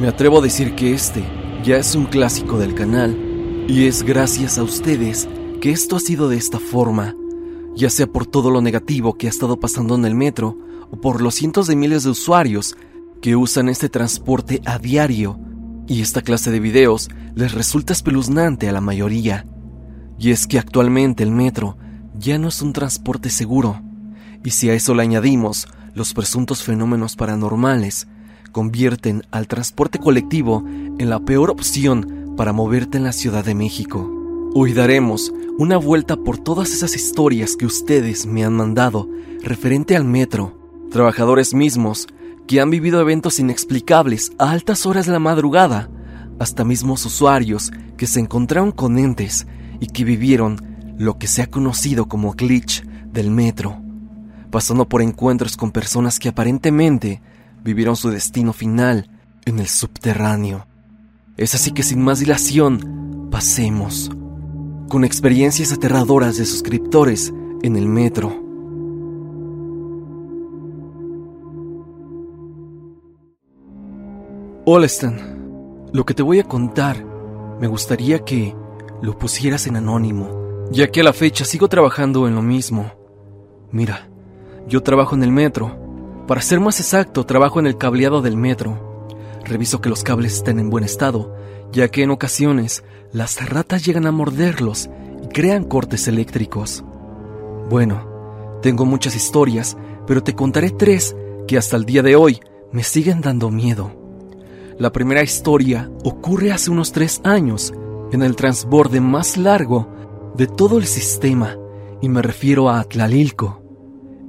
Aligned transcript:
Me 0.00 0.08
atrevo 0.08 0.38
a 0.38 0.42
decir 0.42 0.74
que 0.74 0.92
este 0.92 1.24
ya 1.62 1.76
es 1.76 1.94
un 1.94 2.06
clásico 2.06 2.58
del 2.58 2.74
canal 2.74 3.16
y 3.68 3.86
es 3.86 4.02
gracias 4.02 4.58
a 4.58 4.64
ustedes 4.64 5.28
que 5.60 5.70
esto 5.70 5.96
ha 5.96 6.00
sido 6.00 6.28
de 6.28 6.36
esta 6.36 6.58
forma, 6.58 7.14
ya 7.76 7.88
sea 7.88 8.08
por 8.08 8.26
todo 8.26 8.50
lo 8.50 8.60
negativo 8.60 9.14
que 9.14 9.28
ha 9.28 9.30
estado 9.30 9.60
pasando 9.60 9.94
en 9.94 10.04
el 10.04 10.16
metro 10.16 10.58
o 10.90 11.00
por 11.00 11.22
los 11.22 11.36
cientos 11.36 11.68
de 11.68 11.76
miles 11.76 12.02
de 12.02 12.10
usuarios 12.10 12.76
que 13.22 13.36
usan 13.36 13.68
este 13.68 13.88
transporte 13.88 14.60
a 14.66 14.78
diario. 14.78 15.38
Y 15.86 16.02
esta 16.02 16.22
clase 16.22 16.50
de 16.50 16.60
videos 16.60 17.08
les 17.36 17.52
resulta 17.52 17.92
espeluznante 17.92 18.68
a 18.68 18.72
la 18.72 18.80
mayoría. 18.80 19.46
Y 20.18 20.30
es 20.30 20.46
que 20.46 20.58
actualmente 20.58 21.22
el 21.22 21.30
metro 21.30 21.78
ya 22.18 22.38
no 22.38 22.48
es 22.48 22.60
un 22.62 22.72
transporte 22.72 23.30
seguro. 23.30 23.80
Y 24.44 24.50
si 24.50 24.70
a 24.70 24.74
eso 24.74 24.94
le 24.94 25.02
añadimos 25.02 25.68
los 25.94 26.14
presuntos 26.14 26.62
fenómenos 26.62 27.16
paranormales, 27.16 28.08
convierten 28.54 29.26
al 29.32 29.48
transporte 29.48 29.98
colectivo 29.98 30.64
en 30.66 31.10
la 31.10 31.18
peor 31.18 31.50
opción 31.50 32.34
para 32.36 32.52
moverte 32.52 32.96
en 32.96 33.04
la 33.04 33.12
Ciudad 33.12 33.44
de 33.44 33.54
México. 33.54 34.08
Hoy 34.54 34.72
daremos 34.72 35.34
una 35.58 35.76
vuelta 35.76 36.16
por 36.16 36.38
todas 36.38 36.72
esas 36.72 36.94
historias 36.94 37.56
que 37.56 37.66
ustedes 37.66 38.26
me 38.26 38.44
han 38.44 38.54
mandado 38.54 39.10
referente 39.42 39.96
al 39.96 40.04
metro, 40.04 40.56
trabajadores 40.90 41.52
mismos 41.52 42.06
que 42.46 42.60
han 42.60 42.70
vivido 42.70 43.00
eventos 43.00 43.40
inexplicables 43.40 44.30
a 44.38 44.52
altas 44.52 44.86
horas 44.86 45.06
de 45.06 45.12
la 45.12 45.18
madrugada, 45.18 45.90
hasta 46.38 46.64
mismos 46.64 47.04
usuarios 47.04 47.72
que 47.96 48.06
se 48.06 48.20
encontraron 48.20 48.70
con 48.70 48.98
entes 48.98 49.48
y 49.80 49.88
que 49.88 50.04
vivieron 50.04 50.94
lo 50.96 51.18
que 51.18 51.26
se 51.26 51.42
ha 51.42 51.50
conocido 51.50 52.06
como 52.06 52.34
glitch 52.34 52.84
del 53.12 53.32
metro, 53.32 53.82
pasando 54.52 54.88
por 54.88 55.02
encuentros 55.02 55.56
con 55.56 55.72
personas 55.72 56.20
que 56.20 56.28
aparentemente 56.28 57.20
vivieron 57.64 57.96
su 57.96 58.10
destino 58.10 58.52
final 58.52 59.10
en 59.46 59.58
el 59.58 59.66
subterráneo. 59.66 60.66
Es 61.36 61.54
así 61.54 61.72
que 61.72 61.82
sin 61.82 62.00
más 62.02 62.20
dilación, 62.20 63.28
pasemos 63.30 64.10
con 64.88 65.02
experiencias 65.02 65.72
aterradoras 65.72 66.36
de 66.36 66.44
suscriptores 66.44 67.32
en 67.62 67.76
el 67.76 67.88
metro. 67.88 68.44
Hola 74.66 74.86
Stan, 74.86 75.88
lo 75.92 76.06
que 76.06 76.14
te 76.14 76.22
voy 76.22 76.40
a 76.40 76.44
contar 76.44 77.04
me 77.60 77.66
gustaría 77.66 78.24
que 78.24 78.54
lo 79.02 79.18
pusieras 79.18 79.66
en 79.66 79.76
anónimo, 79.76 80.68
ya 80.70 80.90
que 80.90 81.00
a 81.00 81.04
la 81.04 81.12
fecha 81.12 81.44
sigo 81.44 81.68
trabajando 81.68 82.28
en 82.28 82.34
lo 82.34 82.42
mismo. 82.42 82.92
Mira, 83.72 84.08
yo 84.68 84.82
trabajo 84.82 85.14
en 85.14 85.22
el 85.22 85.32
metro. 85.32 85.83
Para 86.26 86.40
ser 86.40 86.58
más 86.58 86.80
exacto, 86.80 87.24
trabajo 87.24 87.60
en 87.60 87.66
el 87.66 87.76
cableado 87.76 88.22
del 88.22 88.36
metro. 88.36 89.06
Reviso 89.44 89.82
que 89.82 89.90
los 89.90 90.02
cables 90.02 90.36
estén 90.36 90.58
en 90.58 90.70
buen 90.70 90.82
estado, 90.82 91.36
ya 91.70 91.88
que 91.88 92.02
en 92.02 92.10
ocasiones 92.10 92.82
las 93.12 93.46
ratas 93.46 93.84
llegan 93.84 94.06
a 94.06 94.12
morderlos 94.12 94.88
y 95.22 95.28
crean 95.28 95.64
cortes 95.64 96.08
eléctricos. 96.08 96.82
Bueno, 97.68 98.58
tengo 98.62 98.86
muchas 98.86 99.14
historias, 99.14 99.76
pero 100.06 100.22
te 100.22 100.34
contaré 100.34 100.70
tres 100.70 101.14
que 101.46 101.58
hasta 101.58 101.76
el 101.76 101.84
día 101.84 102.02
de 102.02 102.16
hoy 102.16 102.40
me 102.72 102.82
siguen 102.82 103.20
dando 103.20 103.50
miedo. 103.50 103.92
La 104.78 104.92
primera 104.92 105.22
historia 105.22 105.90
ocurre 106.04 106.52
hace 106.52 106.70
unos 106.70 106.92
tres 106.92 107.20
años, 107.22 107.74
en 108.12 108.22
el 108.22 108.34
transborde 108.34 109.00
más 109.00 109.36
largo 109.36 109.88
de 110.36 110.46
todo 110.46 110.78
el 110.78 110.86
sistema, 110.86 111.58
y 112.00 112.08
me 112.08 112.22
refiero 112.22 112.70
a 112.70 112.80
Atlalilco. 112.80 113.60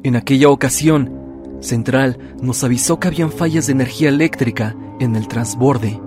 En 0.03 0.15
aquella 0.15 0.49
ocasión, 0.49 1.24
Central 1.59 2.17
nos 2.41 2.63
avisó 2.63 2.99
que 2.99 3.07
habían 3.07 3.31
fallas 3.31 3.67
de 3.67 3.73
energía 3.73 4.09
eléctrica 4.09 4.75
en 4.99 5.15
el 5.15 5.27
transborde, 5.27 5.99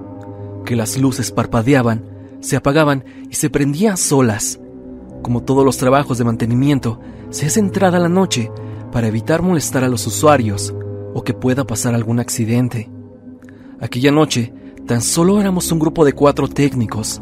que 0.64 0.76
las 0.76 0.98
luces 0.98 1.30
parpadeaban, 1.30 2.04
se 2.40 2.56
apagaban 2.56 3.04
y 3.30 3.34
se 3.34 3.50
prendían 3.50 3.96
solas. 3.96 4.60
Como 5.22 5.42
todos 5.42 5.64
los 5.64 5.76
trabajos 5.76 6.18
de 6.18 6.24
mantenimiento, 6.24 7.00
se 7.30 7.46
hace 7.46 7.60
entrada 7.60 7.98
la 7.98 8.08
noche 8.08 8.50
para 8.92 9.08
evitar 9.08 9.42
molestar 9.42 9.84
a 9.84 9.88
los 9.88 10.06
usuarios 10.06 10.74
o 11.14 11.22
que 11.24 11.34
pueda 11.34 11.66
pasar 11.66 11.94
algún 11.94 12.20
accidente. 12.20 12.90
Aquella 13.80 14.12
noche, 14.12 14.52
tan 14.86 15.02
solo 15.02 15.40
éramos 15.40 15.70
un 15.72 15.78
grupo 15.78 16.04
de 16.04 16.12
cuatro 16.12 16.48
técnicos. 16.48 17.20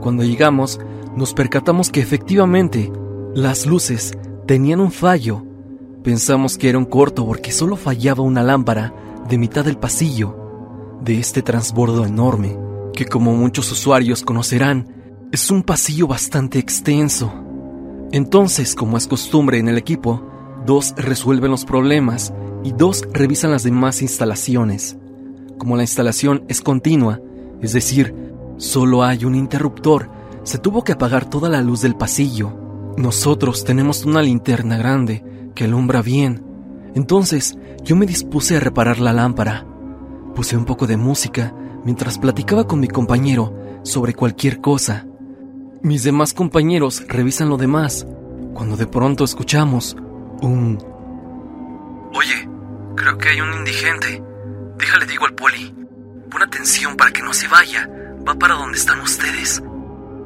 Cuando 0.00 0.24
llegamos, 0.24 0.80
nos 1.16 1.34
percatamos 1.34 1.90
que 1.90 2.00
efectivamente 2.00 2.92
las 3.34 3.66
luces 3.66 4.12
tenían 4.46 4.80
un 4.80 4.90
fallo 4.90 5.44
Pensamos 6.08 6.56
que 6.56 6.70
era 6.70 6.78
un 6.78 6.86
corto 6.86 7.26
porque 7.26 7.52
solo 7.52 7.76
fallaba 7.76 8.22
una 8.22 8.42
lámpara 8.42 8.94
de 9.28 9.36
mitad 9.36 9.62
del 9.62 9.76
pasillo 9.76 10.96
de 11.02 11.18
este 11.18 11.42
transbordo 11.42 12.06
enorme, 12.06 12.58
que 12.94 13.04
como 13.04 13.34
muchos 13.34 13.70
usuarios 13.70 14.22
conocerán, 14.22 14.88
es 15.32 15.50
un 15.50 15.62
pasillo 15.62 16.06
bastante 16.06 16.58
extenso. 16.58 17.30
Entonces, 18.10 18.74
como 18.74 18.96
es 18.96 19.06
costumbre 19.06 19.58
en 19.58 19.68
el 19.68 19.76
equipo, 19.76 20.26
dos 20.64 20.94
resuelven 20.96 21.50
los 21.50 21.66
problemas 21.66 22.32
y 22.64 22.72
dos 22.72 23.04
revisan 23.12 23.50
las 23.50 23.64
demás 23.64 24.00
instalaciones. 24.00 24.96
Como 25.58 25.76
la 25.76 25.82
instalación 25.82 26.42
es 26.48 26.62
continua, 26.62 27.20
es 27.60 27.74
decir, 27.74 28.14
solo 28.56 29.04
hay 29.04 29.26
un 29.26 29.34
interruptor, 29.34 30.08
se 30.42 30.56
tuvo 30.56 30.84
que 30.84 30.92
apagar 30.92 31.28
toda 31.28 31.50
la 31.50 31.60
luz 31.60 31.82
del 31.82 31.96
pasillo. 31.96 32.94
Nosotros 32.96 33.62
tenemos 33.64 34.06
una 34.06 34.22
linterna 34.22 34.78
grande 34.78 35.22
que 35.58 35.64
alumbra 35.64 36.02
bien. 36.02 36.44
Entonces 36.94 37.58
yo 37.82 37.96
me 37.96 38.06
dispuse 38.06 38.56
a 38.56 38.60
reparar 38.60 39.00
la 39.00 39.12
lámpara. 39.12 39.66
Puse 40.36 40.56
un 40.56 40.64
poco 40.64 40.86
de 40.86 40.96
música 40.96 41.52
mientras 41.84 42.16
platicaba 42.16 42.68
con 42.68 42.78
mi 42.78 42.86
compañero 42.86 43.80
sobre 43.82 44.14
cualquier 44.14 44.60
cosa. 44.60 45.08
Mis 45.82 46.04
demás 46.04 46.32
compañeros 46.32 47.02
revisan 47.08 47.48
lo 47.48 47.56
demás, 47.56 48.06
cuando 48.54 48.76
de 48.76 48.86
pronto 48.86 49.24
escuchamos 49.24 49.96
un... 50.40 50.78
Oye, 52.14 52.48
creo 52.94 53.18
que 53.18 53.28
hay 53.30 53.40
un 53.40 53.52
indigente. 53.58 54.22
Déjale 54.78 55.06
digo 55.06 55.26
al 55.26 55.34
poli. 55.34 55.74
Pon 56.30 56.40
atención 56.40 56.96
para 56.96 57.10
que 57.10 57.22
no 57.22 57.32
se 57.32 57.48
vaya. 57.48 57.90
Va 58.28 58.36
para 58.36 58.54
donde 58.54 58.78
están 58.78 59.00
ustedes. 59.00 59.60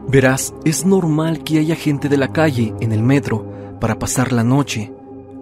Verás, 0.09 0.53
es 0.67 0.85
normal 0.85 1.43
que 1.43 1.59
haya 1.59 1.75
gente 1.75 2.11
de 2.11 2.19
la 2.19 2.33
calle 2.33 2.75
en 2.81 2.93
el 2.93 3.03
metro 3.03 3.79
para 3.81 3.99
pasar 3.99 4.33
la 4.33 4.45
noche 4.45 4.93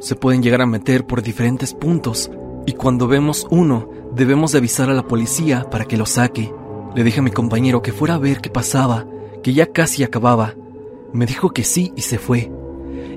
se 0.01 0.17
pueden 0.17 0.43
llegar 0.43 0.63
a 0.63 0.67
meter 0.67 1.07
por 1.07 1.23
diferentes 1.23 1.75
puntos 1.75 2.31
y 2.67 2.73
cuando 2.73 3.07
vemos 3.07 3.47
uno 3.51 3.89
debemos 4.15 4.53
de 4.53 4.59
avisar 4.59 4.91
a 4.91 4.95
la 4.95 5.07
policía 5.07 5.69
para 5.71 5.85
que 5.85 5.97
lo 5.97 6.07
saque. 6.07 6.53
Le 6.95 7.05
dije 7.05 7.21
a 7.21 7.23
mi 7.23 7.31
compañero 7.31 7.83
que 7.83 7.93
fuera 7.93 8.15
a 8.15 8.19
ver 8.19 8.41
qué 8.41 8.51
pasaba, 8.51 9.07
que 9.43 9.53
ya 9.53 9.67
casi 9.67 10.03
acababa. 10.03 10.55
Me 11.13 11.27
dijo 11.27 11.51
que 11.51 11.65
sí 11.65 11.93
y 11.97 12.03
se 12.03 12.19
fue. 12.19 12.51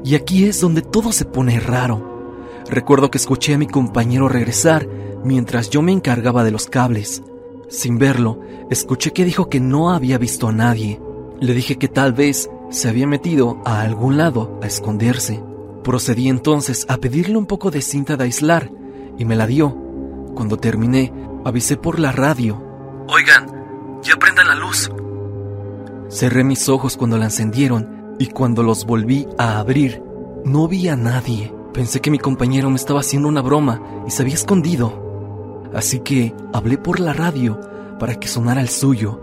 Y 0.04 0.16
aquí 0.16 0.46
es 0.46 0.60
donde 0.60 0.82
todo 0.82 1.12
se 1.12 1.26
pone 1.26 1.60
raro. 1.60 2.36
Recuerdo 2.70 3.10
que 3.10 3.18
escuché 3.18 3.54
a 3.54 3.58
mi 3.58 3.68
compañero 3.68 4.28
regresar 4.28 4.88
mientras 5.24 5.70
yo 5.70 5.82
me 5.82 5.92
encargaba 5.94 6.44
de 6.44 6.52
los 6.52 6.68
cables. 6.68 7.24
Sin 7.70 7.98
verlo, 7.98 8.42
escuché 8.70 9.12
que 9.14 9.26
dijo 9.26 9.50
que 9.50 9.60
no 9.60 9.92
había 9.92 10.18
visto 10.18 10.50
a 10.50 10.52
nadie. 10.52 11.00
Le 11.40 11.54
dije 11.54 11.78
que 11.78 11.88
tal 11.88 12.14
vez 12.14 12.50
se 12.70 12.90
había 12.90 13.08
metido 13.08 13.62
a 13.66 13.82
algún 13.82 14.18
lado 14.18 14.60
a 14.62 14.68
esconderse. 14.68 15.42
Procedí 15.84 16.30
entonces 16.30 16.86
a 16.88 16.98
pedirle 16.98 17.38
un 17.38 17.46
poco 17.46 17.70
de 17.70 17.82
cinta 17.82 18.16
de 18.16 18.24
aislar 18.24 18.72
y 19.18 19.26
me 19.26 19.36
la 19.36 19.48
dio. 19.48 19.76
Cuando 20.34 20.58
terminé, 20.58 21.14
avisé 21.44 21.78
por 21.78 22.00
la 22.00 22.12
radio. 22.12 22.62
Oigan, 23.08 23.48
ya 24.02 24.16
prendan 24.16 24.48
la 24.48 24.56
luz. 24.56 24.90
Cerré 26.10 26.44
mis 26.44 26.70
ojos 26.70 26.96
cuando 26.96 27.18
la 27.18 27.26
encendieron 27.26 28.16
y 28.18 28.28
cuando 28.28 28.64
los 28.64 28.86
volví 28.86 29.28
a 29.38 29.60
abrir, 29.60 30.02
no 30.46 30.68
vi 30.68 30.88
a 30.88 30.96
nadie. 30.96 31.54
Pensé 31.74 32.02
que 32.02 32.12
mi 32.12 32.20
compañero 32.20 32.70
me 32.70 32.76
estaba 32.76 33.02
haciendo 33.02 33.28
una 33.28 33.42
broma 33.42 33.82
y 34.08 34.12
se 34.12 34.22
había 34.22 34.36
escondido. 34.36 35.02
Así 35.74 36.00
que 36.00 36.34
hablé 36.54 36.78
por 36.78 37.00
la 37.00 37.14
radio 37.14 37.60
para 38.00 38.16
que 38.16 38.28
sonara 38.28 38.62
el 38.62 38.70
suyo. 38.70 39.20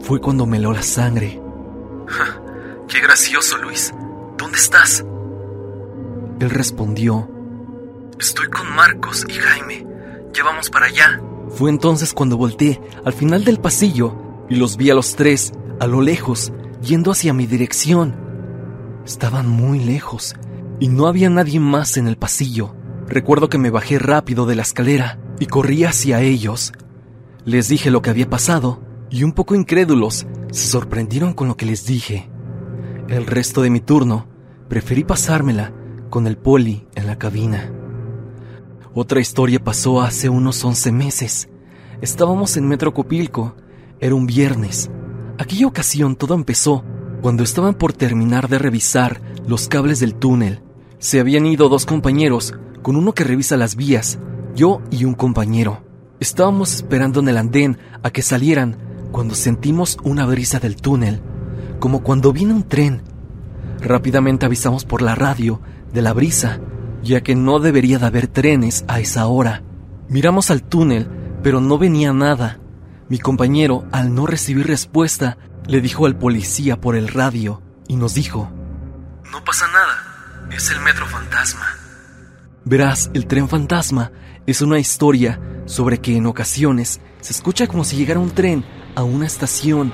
Fue 0.00 0.20
cuando 0.20 0.46
me 0.46 0.56
heló 0.56 0.72
la 0.72 0.82
sangre. 0.82 1.40
¡Qué 2.88 3.00
gracioso, 3.00 3.58
Luis! 3.58 3.92
¿Dónde 4.36 4.58
estás? 4.58 5.04
Él 6.40 6.50
respondió, 6.50 7.30
Estoy 8.18 8.46
con 8.48 8.70
Marcos 8.74 9.26
y 9.28 9.32
Jaime. 9.32 9.86
Ya 10.32 10.44
vamos 10.44 10.70
para 10.70 10.86
allá. 10.86 11.20
Fue 11.50 11.70
entonces 11.70 12.12
cuando 12.12 12.36
volteé 12.36 12.80
al 13.04 13.12
final 13.12 13.44
del 13.44 13.58
pasillo 13.58 14.44
y 14.48 14.56
los 14.56 14.76
vi 14.76 14.90
a 14.90 14.94
los 14.94 15.16
tres, 15.16 15.52
a 15.80 15.86
lo 15.86 16.00
lejos, 16.00 16.52
yendo 16.82 17.10
hacia 17.10 17.32
mi 17.32 17.46
dirección. 17.46 18.16
Estaban 19.04 19.48
muy 19.48 19.78
lejos 19.78 20.34
y 20.80 20.88
no 20.88 21.06
había 21.06 21.30
nadie 21.30 21.60
más 21.60 21.96
en 21.96 22.08
el 22.08 22.16
pasillo. 22.16 22.74
Recuerdo 23.06 23.48
que 23.48 23.58
me 23.58 23.70
bajé 23.70 23.98
rápido 23.98 24.46
de 24.46 24.56
la 24.56 24.62
escalera 24.62 25.18
y 25.38 25.46
corrí 25.46 25.84
hacia 25.84 26.20
ellos. 26.20 26.72
Les 27.44 27.68
dije 27.68 27.90
lo 27.90 28.02
que 28.02 28.10
había 28.10 28.28
pasado 28.28 28.82
y 29.10 29.22
un 29.22 29.32
poco 29.32 29.54
incrédulos 29.54 30.26
se 30.50 30.66
sorprendieron 30.66 31.32
con 31.32 31.48
lo 31.48 31.56
que 31.56 31.66
les 31.66 31.86
dije. 31.86 32.28
El 33.08 33.26
resto 33.26 33.62
de 33.62 33.70
mi 33.70 33.80
turno 33.80 34.26
preferí 34.68 35.04
pasármela 35.04 35.72
con 36.10 36.26
el 36.26 36.36
poli 36.36 36.86
en 36.94 37.06
la 37.06 37.18
cabina. 37.18 37.70
Otra 38.94 39.20
historia 39.20 39.62
pasó 39.62 40.00
hace 40.00 40.28
unos 40.28 40.64
11 40.64 40.92
meses. 40.92 41.48
Estábamos 42.00 42.56
en 42.56 42.66
Metro 42.66 42.94
Copilco. 42.94 43.54
Era 44.00 44.14
un 44.14 44.26
viernes. 44.26 44.90
Aquella 45.38 45.66
ocasión 45.66 46.16
todo 46.16 46.34
empezó 46.34 46.84
cuando 47.20 47.42
estaban 47.42 47.74
por 47.74 47.92
terminar 47.92 48.48
de 48.48 48.58
revisar 48.58 49.20
los 49.46 49.68
cables 49.68 50.00
del 50.00 50.14
túnel. 50.14 50.62
Se 50.98 51.20
habían 51.20 51.44
ido 51.44 51.68
dos 51.68 51.84
compañeros, 51.84 52.54
con 52.82 52.96
uno 52.96 53.12
que 53.12 53.24
revisa 53.24 53.56
las 53.56 53.76
vías, 53.76 54.18
yo 54.54 54.80
y 54.90 55.04
un 55.04 55.14
compañero. 55.14 55.84
Estábamos 56.20 56.74
esperando 56.74 57.20
en 57.20 57.28
el 57.28 57.36
andén 57.36 57.78
a 58.02 58.10
que 58.10 58.22
salieran 58.22 58.78
cuando 59.12 59.34
sentimos 59.34 59.98
una 60.04 60.24
brisa 60.24 60.58
del 60.58 60.76
túnel, 60.76 61.20
como 61.80 62.02
cuando 62.02 62.32
viene 62.32 62.54
un 62.54 62.62
tren. 62.62 63.02
Rápidamente 63.80 64.46
avisamos 64.46 64.84
por 64.84 65.02
la 65.02 65.14
radio 65.14 65.60
de 65.92 66.02
la 66.02 66.12
brisa, 66.12 66.60
ya 67.02 67.22
que 67.22 67.34
no 67.34 67.58
debería 67.58 67.98
de 67.98 68.06
haber 68.06 68.26
trenes 68.26 68.84
a 68.88 69.00
esa 69.00 69.26
hora. 69.26 69.62
Miramos 70.08 70.50
al 70.50 70.62
túnel, 70.62 71.08
pero 71.42 71.60
no 71.60 71.78
venía 71.78 72.12
nada. 72.12 72.58
Mi 73.08 73.18
compañero, 73.18 73.84
al 73.92 74.14
no 74.14 74.26
recibir 74.26 74.66
respuesta, 74.66 75.38
le 75.66 75.80
dijo 75.80 76.06
al 76.06 76.16
policía 76.16 76.80
por 76.80 76.96
el 76.96 77.08
radio 77.08 77.62
y 77.88 77.96
nos 77.96 78.14
dijo, 78.14 78.50
No 79.30 79.44
pasa 79.44 79.66
nada, 79.68 80.48
es 80.54 80.70
el 80.70 80.80
metro 80.80 81.06
fantasma. 81.06 81.66
Verás, 82.64 83.10
el 83.14 83.26
tren 83.26 83.48
fantasma 83.48 84.10
es 84.46 84.60
una 84.60 84.78
historia 84.78 85.40
sobre 85.66 85.98
que 85.98 86.16
en 86.16 86.26
ocasiones 86.26 87.00
se 87.20 87.32
escucha 87.32 87.66
como 87.66 87.84
si 87.84 87.96
llegara 87.96 88.20
un 88.20 88.30
tren 88.30 88.64
a 88.94 89.04
una 89.04 89.26
estación. 89.26 89.92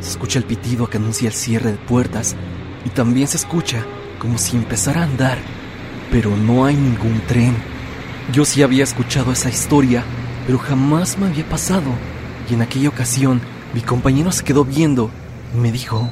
Se 0.00 0.10
escucha 0.10 0.38
el 0.38 0.44
pitido 0.44 0.88
que 0.88 0.98
anuncia 0.98 1.28
el 1.28 1.34
cierre 1.34 1.72
de 1.72 1.78
puertas 1.78 2.36
y 2.84 2.90
también 2.90 3.26
se 3.26 3.36
escucha 3.36 3.84
como 4.24 4.38
si 4.38 4.56
empezara 4.56 5.02
a 5.02 5.04
andar, 5.04 5.36
pero 6.10 6.34
no 6.34 6.64
hay 6.64 6.74
ningún 6.74 7.20
tren. 7.26 7.54
Yo 8.32 8.46
sí 8.46 8.62
había 8.62 8.82
escuchado 8.82 9.32
esa 9.32 9.50
historia, 9.50 10.02
pero 10.46 10.56
jamás 10.56 11.18
me 11.18 11.26
había 11.26 11.46
pasado. 11.46 11.90
Y 12.48 12.54
en 12.54 12.62
aquella 12.62 12.88
ocasión 12.88 13.42
mi 13.74 13.82
compañero 13.82 14.32
se 14.32 14.42
quedó 14.42 14.64
viendo 14.64 15.10
y 15.54 15.58
me 15.58 15.70
dijo, 15.70 16.08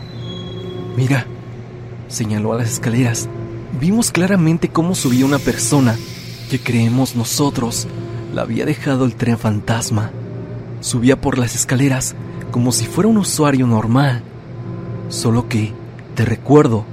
mira, 0.94 1.26
señaló 2.08 2.52
a 2.52 2.58
las 2.58 2.72
escaleras. 2.72 3.30
Vimos 3.80 4.10
claramente 4.10 4.68
cómo 4.68 4.94
subía 4.94 5.24
una 5.24 5.38
persona 5.38 5.96
que 6.50 6.60
creemos 6.60 7.16
nosotros 7.16 7.88
la 8.34 8.42
había 8.42 8.66
dejado 8.66 9.06
el 9.06 9.14
tren 9.14 9.38
fantasma. 9.38 10.10
Subía 10.82 11.18
por 11.18 11.38
las 11.38 11.54
escaleras 11.54 12.14
como 12.50 12.72
si 12.72 12.84
fuera 12.84 13.08
un 13.08 13.16
usuario 13.16 13.66
normal. 13.66 14.22
Solo 15.08 15.48
que, 15.48 15.72
te 16.14 16.26
recuerdo, 16.26 16.84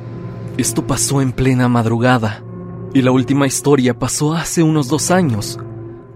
esto 0.59 0.85
pasó 0.85 1.21
en 1.21 1.31
plena 1.31 1.69
madrugada. 1.69 2.43
Y 2.93 3.01
la 3.01 3.11
última 3.11 3.47
historia 3.47 3.97
pasó 3.97 4.33
hace 4.33 4.61
unos 4.61 4.89
dos 4.89 5.09
años. 5.09 5.57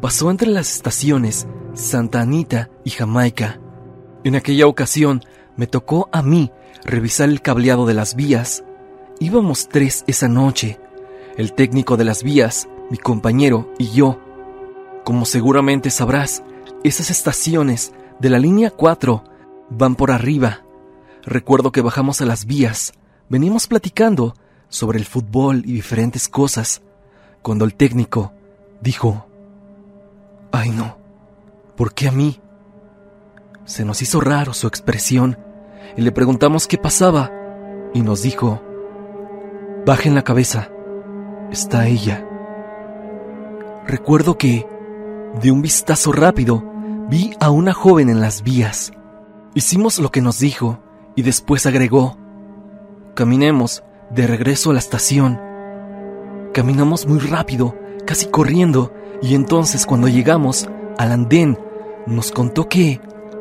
Pasó 0.01 0.31
entre 0.31 0.49
las 0.49 0.75
estaciones 0.75 1.47
Santa 1.73 2.21
Anita 2.21 2.69
y 2.83 2.89
Jamaica. 2.89 3.59
En 4.23 4.35
aquella 4.35 4.67
ocasión 4.67 5.21
me 5.55 5.67
tocó 5.67 6.09
a 6.11 6.21
mí 6.21 6.51
revisar 6.83 7.29
el 7.29 7.41
cableado 7.41 7.85
de 7.85 7.93
las 7.93 8.15
vías. 8.15 8.63
Íbamos 9.19 9.69
tres 9.69 10.03
esa 10.07 10.27
noche, 10.27 10.79
el 11.37 11.53
técnico 11.53 11.95
de 11.95 12.03
las 12.03 12.23
vías, 12.23 12.67
mi 12.89 12.97
compañero 12.97 13.71
y 13.77 13.91
yo. 13.91 14.19
Como 15.05 15.25
seguramente 15.25 15.89
sabrás, 15.89 16.43
esas 16.83 17.11
estaciones 17.11 17.93
de 18.19 18.29
la 18.29 18.39
línea 18.39 18.71
4 18.71 19.23
van 19.69 19.95
por 19.95 20.11
arriba. 20.11 20.63
Recuerdo 21.23 21.71
que 21.71 21.81
bajamos 21.81 22.19
a 22.21 22.25
las 22.25 22.45
vías, 22.45 22.93
venimos 23.29 23.67
platicando 23.67 24.35
sobre 24.69 24.99
el 24.99 25.05
fútbol 25.05 25.63
y 25.65 25.73
diferentes 25.73 26.27
cosas, 26.27 26.81
cuando 27.41 27.65
el 27.65 27.75
técnico 27.75 28.33
dijo, 28.81 29.27
Ay 30.51 30.69
no, 30.69 30.97
¿por 31.75 31.93
qué 31.93 32.07
a 32.07 32.11
mí? 32.11 32.39
Se 33.65 33.85
nos 33.85 34.01
hizo 34.01 34.19
raro 34.21 34.53
su 34.53 34.67
expresión 34.67 35.37
y 35.95 36.01
le 36.01 36.11
preguntamos 36.11 36.67
qué 36.67 36.77
pasaba 36.77 37.31
y 37.93 38.01
nos 38.01 38.23
dijo, 38.23 38.61
bajen 39.85 40.15
la 40.15 40.23
cabeza, 40.23 40.69
está 41.51 41.87
ella. 41.87 42.27
Recuerdo 43.85 44.37
que, 44.37 44.67
de 45.41 45.51
un 45.51 45.61
vistazo 45.61 46.11
rápido, 46.11 46.63
vi 47.09 47.35
a 47.39 47.49
una 47.49 47.73
joven 47.73 48.09
en 48.09 48.21
las 48.21 48.43
vías. 48.43 48.93
Hicimos 49.53 49.99
lo 49.99 50.11
que 50.11 50.21
nos 50.21 50.39
dijo 50.39 50.79
y 51.15 51.21
después 51.21 51.65
agregó, 51.65 52.17
caminemos 53.13 53.83
de 54.09 54.27
regreso 54.27 54.71
a 54.71 54.73
la 54.73 54.79
estación. 54.79 55.39
Caminamos 56.53 57.07
muy 57.07 57.19
rápido, 57.19 57.75
casi 58.05 58.27
corriendo, 58.27 58.93
y 59.21 59.35
entonces 59.35 59.85
cuando 59.85 60.07
llegamos 60.07 60.67
al 60.97 61.11
andén, 61.11 61.57
nos 62.05 62.31
contó 62.31 62.67
que 62.67 62.99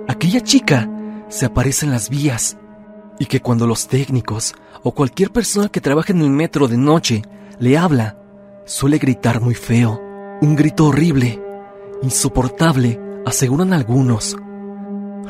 aquella 0.08 0.40
chica 0.40 0.88
se 1.28 1.46
aparece 1.46 1.86
en 1.86 1.92
las 1.92 2.08
vías 2.08 2.56
y 3.18 3.26
que 3.26 3.40
cuando 3.40 3.66
los 3.66 3.88
técnicos 3.88 4.54
o 4.82 4.92
cualquier 4.92 5.30
persona 5.30 5.68
que 5.68 5.80
trabaja 5.80 6.12
en 6.12 6.20
el 6.20 6.30
metro 6.30 6.68
de 6.68 6.76
noche 6.76 7.22
le 7.58 7.76
habla, 7.76 8.16
suele 8.64 8.98
gritar 8.98 9.40
muy 9.40 9.54
feo, 9.54 10.00
un 10.40 10.56
grito 10.56 10.86
horrible, 10.86 11.42
insoportable, 12.02 13.00
aseguran 13.26 13.72
algunos. 13.72 14.36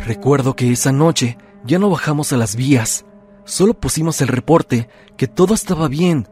Recuerdo 0.07 0.55
que 0.55 0.71
esa 0.73 0.93
noche 0.93 1.39
ya 1.65 1.79
no 1.79 1.91
bajamos 1.91 2.33
a 2.33 2.37
las 2.37 2.57
vías, 2.57 3.05
solo 3.45 3.75
pusimos 3.75 4.21
el 4.21 4.29
reporte 4.29 4.89
que 5.17 5.29
todo 5.29 5.55
estaba 5.55 5.89
bien. 5.89 6.29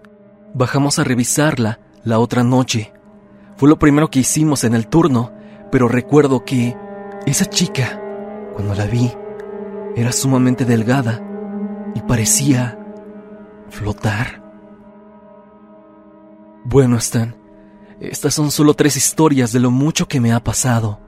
Bajamos 0.55 0.99
a 0.99 1.05
revisarla 1.05 1.81
la 2.05 2.19
otra 2.19 2.43
noche. 2.43 2.93
Fue 3.57 3.69
lo 3.69 3.79
primero 3.79 4.11
que 4.11 4.21
hicimos 4.21 4.65
en 4.65 4.75
el 4.75 4.89
turno, 4.89 5.33
pero 5.71 5.89
recuerdo 5.89 6.45
que 6.45 6.77
esa 7.27 7.47
chica 7.47 8.01
cuando 8.61 8.75
la 8.75 8.87
vi, 8.87 9.11
era 9.97 10.12
sumamente 10.12 10.65
delgada 10.65 11.23
y 11.95 12.01
parecía 12.01 12.79
flotar. 13.71 14.43
Bueno, 16.65 16.97
Stan, 16.99 17.37
estas 18.01 18.35
son 18.35 18.51
solo 18.51 18.75
tres 18.75 18.97
historias 18.97 19.53
de 19.53 19.61
lo 19.61 19.71
mucho 19.71 20.07
que 20.09 20.21
me 20.21 20.33
ha 20.33 20.45
pasado. 20.45 21.01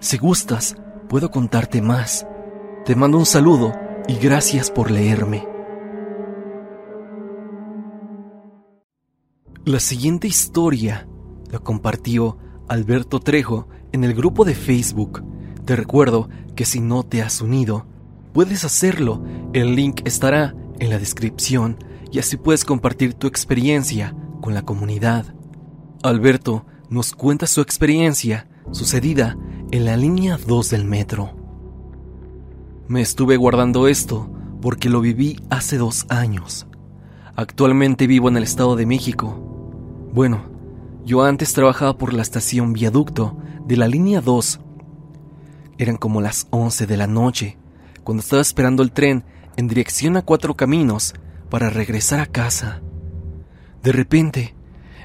Si 0.00 0.16
gustas, 0.16 0.76
puedo 1.08 1.30
contarte 1.30 1.82
más. 1.82 2.26
Te 2.84 2.96
mando 2.96 3.18
un 3.18 3.26
saludo 3.26 3.72
y 4.08 4.14
gracias 4.14 4.70
por 4.70 4.90
leerme. 4.90 5.46
La 9.64 9.80
siguiente 9.80 10.26
historia 10.26 11.06
la 11.50 11.58
compartió 11.58 12.38
Alberto 12.68 13.20
Trejo 13.20 13.68
en 13.92 14.02
el 14.02 14.14
grupo 14.14 14.44
de 14.44 14.54
Facebook 14.54 15.22
te 15.68 15.76
recuerdo 15.76 16.30
que 16.56 16.64
si 16.64 16.80
no 16.80 17.02
te 17.02 17.20
has 17.20 17.42
unido, 17.42 17.84
puedes 18.32 18.64
hacerlo. 18.64 19.22
El 19.52 19.76
link 19.76 20.00
estará 20.06 20.54
en 20.78 20.88
la 20.88 20.98
descripción 20.98 21.76
y 22.10 22.20
así 22.20 22.38
puedes 22.38 22.64
compartir 22.64 23.12
tu 23.12 23.26
experiencia 23.26 24.16
con 24.40 24.54
la 24.54 24.62
comunidad. 24.62 25.26
Alberto 26.02 26.64
nos 26.88 27.12
cuenta 27.12 27.46
su 27.46 27.60
experiencia 27.60 28.48
sucedida 28.70 29.36
en 29.72 29.84
la 29.84 29.98
línea 29.98 30.38
2 30.38 30.70
del 30.70 30.86
metro. 30.86 31.37
Me 32.88 33.02
estuve 33.02 33.36
guardando 33.36 33.86
esto 33.86 34.30
porque 34.62 34.88
lo 34.88 35.02
viví 35.02 35.40
hace 35.50 35.76
dos 35.76 36.06
años. 36.08 36.66
Actualmente 37.36 38.06
vivo 38.06 38.30
en 38.30 38.38
el 38.38 38.44
Estado 38.44 38.76
de 38.76 38.86
México. 38.86 40.08
Bueno, 40.14 40.42
yo 41.04 41.22
antes 41.22 41.52
trabajaba 41.52 41.98
por 41.98 42.14
la 42.14 42.22
estación 42.22 42.72
Viaducto 42.72 43.36
de 43.66 43.76
la 43.76 43.88
línea 43.88 44.22
2 44.22 44.60
eran 45.76 45.96
como 45.96 46.22
las 46.22 46.48
11 46.50 46.86
de 46.86 46.96
la 46.96 47.06
noche, 47.06 47.58
cuando 48.04 48.22
estaba 48.22 48.42
esperando 48.42 48.82
el 48.82 48.90
tren 48.90 49.24
en 49.56 49.68
dirección 49.68 50.16
a 50.16 50.22
Cuatro 50.22 50.54
Caminos 50.54 51.14
para 51.50 51.70
regresar 51.70 52.20
a 52.20 52.26
casa. 52.26 52.80
De 53.82 53.92
repente, 53.92 54.54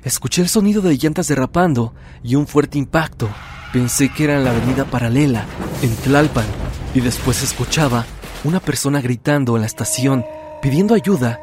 escuché 0.04 0.42
el 0.42 0.50
sonido 0.50 0.82
de 0.82 0.98
llantas 0.98 1.28
derrapando 1.28 1.94
y 2.24 2.36
un 2.36 2.48
fuerte 2.48 2.78
impacto. 2.78 3.30
Pensé 3.72 4.10
que 4.10 4.24
era 4.24 4.38
en 4.38 4.46
la 4.46 4.52
avenida 4.52 4.86
paralela, 4.86 5.46
en 5.82 5.94
Tlalpan, 5.98 6.46
y 6.94 7.02
después 7.02 7.44
escuchaba 7.44 8.06
una 8.44 8.60
persona 8.60 9.02
gritando 9.02 9.56
en 9.56 9.62
la 9.62 9.68
estación, 9.68 10.26
pidiendo 10.62 10.94
ayuda. 10.94 11.40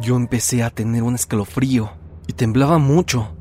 Yo 0.00 0.16
empecé 0.16 0.62
a 0.62 0.70
tener 0.70 1.02
un 1.02 1.14
escalofrío 1.14 1.92
y 2.26 2.32
temblaba 2.32 2.78
mucho. 2.78 3.36